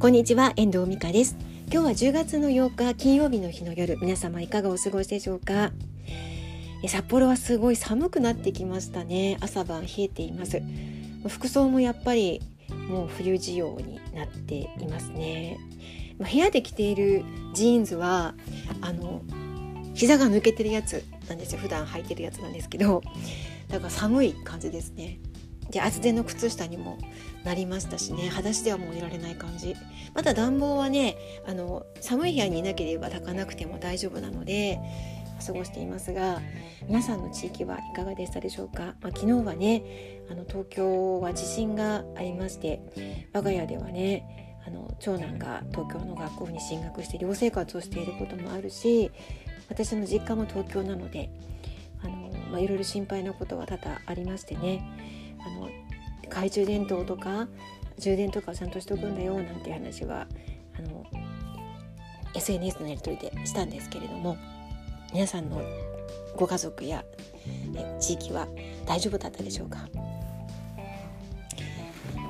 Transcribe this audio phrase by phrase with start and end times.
[0.00, 1.36] こんにちは遠藤美香です。
[1.72, 5.72] 今日は10月の8日金曜日の日の夜皆様いかがお過ごしでしょうか？
[6.86, 9.38] 札幌はすごい寒くなってきましたね。
[9.40, 10.62] 朝晩冷えています。
[11.26, 12.40] 服装もやっぱり
[12.88, 15.58] もう冬仕様になっていますね。
[16.18, 18.36] 部屋で着ているジーンズは
[18.80, 19.22] あの
[19.94, 21.58] 膝が抜けてるやつなんですよ。
[21.58, 23.02] 普段履いてるやつなんですけど
[23.66, 25.18] だから寒い感じですね。
[25.70, 26.98] で厚手の靴下にも
[27.44, 28.28] なりましたしね。
[28.28, 29.76] 裸足ではもういられない感じ。
[30.14, 34.80] まだ暖房はねあの寒い部屋にいなければ炊かなくても大丈夫なので
[35.44, 36.40] 過ごしていますが
[36.86, 39.82] 皆さんの地域はいかがでしたでしょうか、まあ、昨日はね
[40.30, 49.10] あの東京は地震がありまして我が家ではねあの長男が東京の学校に進学して寮生活をしていることもあるし
[49.68, 51.30] 私の実家も東京なので
[52.02, 55.27] あの、まあ、いろいろ心配なことは多々ありましてね。
[55.48, 55.68] あの
[56.24, 57.48] 懐中電灯とか
[57.98, 60.26] 充電とかをちゃんとしとくんだよなんていう話は
[60.78, 61.04] あの
[62.34, 64.36] SNS のやり取りでしたんですけれども
[65.12, 65.62] 皆さんの
[66.36, 67.04] ご家族や
[67.98, 68.46] 地域は
[68.86, 69.88] 大丈夫だったでしょうか？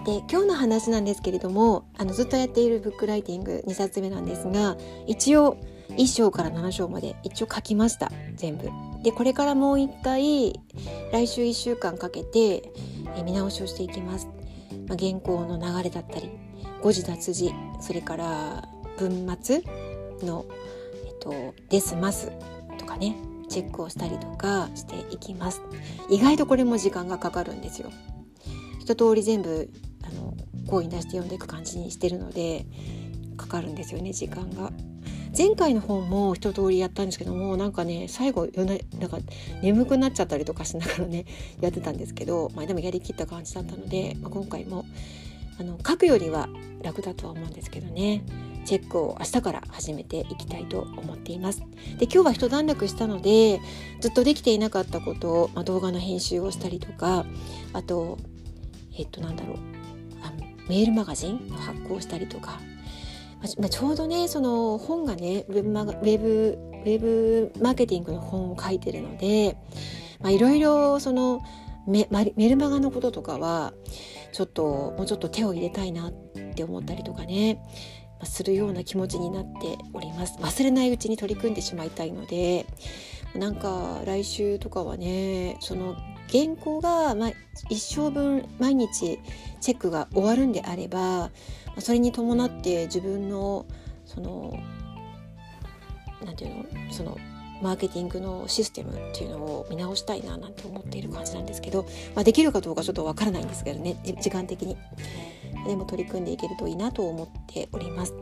[0.06, 5.58] で今日の話なんですけれどもあのずっとやっているブックライティング2冊目なんですが一応
[5.90, 8.70] 1章から7章まで一応書きました全部。
[9.02, 10.58] でこれからもう一回
[11.12, 12.72] 来週1週間かけて
[13.24, 14.28] 見直しをしていきます。
[14.86, 16.30] まあ、原稿の流れだったり
[16.82, 19.62] 誤字脱字それから文末
[20.22, 20.46] の、
[21.06, 22.30] えっと、デスマス
[22.78, 23.16] とかね
[23.48, 25.62] チェックをしたりとかしていきます。
[26.10, 27.90] 意外とこれも時間がかかるんですよ。
[28.80, 29.70] 一通り全部
[30.02, 30.34] あの
[30.66, 32.66] 声に出して読んでいく感じにしてるので
[33.36, 34.70] かかるんですよね時間が。
[35.36, 38.64] 前回の本も一通りやったんですけどもなんかね最後夜
[38.98, 39.18] なんか
[39.62, 41.26] 眠くなっちゃったりとかしながらね
[41.60, 44.84] やってたんですけど、まあ、でもやりきった感じだったので、まあ、今回も
[45.58, 46.48] あの書くよりは
[46.82, 48.22] 楽だとは思うんですけどね
[48.64, 51.60] チェックを明日から始めていきたいと思っています。
[51.98, 53.60] で今日は一段落したので
[54.00, 57.24] ずっとできていなかったことを、まあ、動画の編集をしたりとか
[57.72, 58.18] あと
[58.96, 59.56] えっとなんだろう
[60.22, 60.32] あ
[60.68, 62.60] メールマガジンの発行したりとか
[63.58, 69.56] まあ、ちょうどねその本がねウェブマウェブウェブマーケティングの本を書いてるので
[70.24, 71.40] いろいろその
[71.86, 73.72] メメルマガのこととかは
[74.32, 76.12] ちょっともうちょっと手を入れたいなっ
[76.54, 77.62] て思ったりとかね、
[78.24, 80.38] するような気持ちになっております。
[80.38, 82.66] 忘れないうちに取り組んでしまいたいので
[83.34, 85.96] なんか来週とかはねその
[86.30, 87.32] 原稿が、まあ、
[87.68, 89.18] 一生分毎日
[89.60, 91.30] チェックが終わるんであれば
[91.78, 93.66] それに伴って自分の
[94.04, 94.58] その
[96.24, 96.92] なんていうの？
[96.92, 97.16] その
[97.60, 104.76] マーケティングのシステムっていうのを見直したいななんて思っている感じなんですけど、まあ、できるかどうかちょっとわからないんですけどね時間的に
[105.66, 108.12] でも取り組んでいけるといいなと思っております。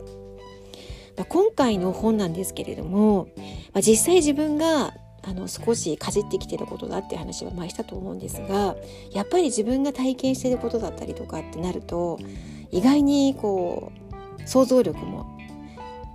[1.15, 3.27] まあ、今回の本なんですけれども、
[3.73, 4.93] まあ、実際自分が
[5.27, 8.77] あの少しかじってきてることだって話は前したと思うんですが
[9.11, 12.17] やっぱり自分が体験してることだったりとかってなると
[12.71, 13.91] 意外にこ
[14.39, 15.37] う想像力も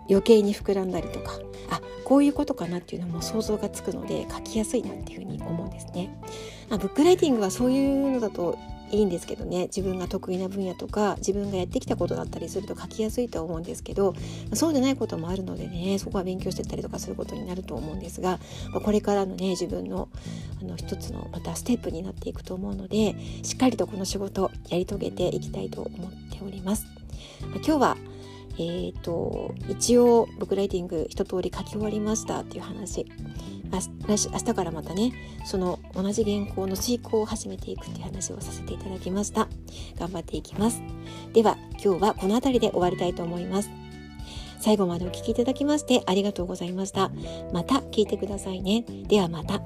[0.09, 1.39] 余計に膨らんだりとか
[1.71, 6.11] あこういうことかなっていうのも想像がつくので書きやすいなっていうふうに思うんですね。
[6.71, 8.59] あブックライティングはそういうのだと
[8.93, 14.15] いいんですけどね自分が得意な分野とか自分がやってきたことだったりすると書きやすいとは思うんですけど
[14.53, 18.39] そうでないこともあるのでねそこは勉強してったりとかすることになると思うんですが
[18.85, 20.09] これからのね自分の
[20.61, 26.87] あの一つのまたステップになっていくと思うのでしっかりとこの仕事やり遂げていきたいと思っております。
[27.55, 27.97] 今日は
[28.59, 33.07] えーと、一応ブックライティング一通り書き終わりましたっていう話
[34.09, 35.13] 明日からまたね
[35.45, 39.49] その同じ原稿の遂行を始めていくっていう話をさせていただきました。
[39.99, 40.83] 頑張っていきます。
[41.33, 43.71] では今日はこの辺りで終わりたいと思います。
[44.61, 47.11] 最後までお聴きいただきましてありがとうございました。
[47.53, 48.85] また聞いてくださいね。
[49.09, 49.61] ではまた。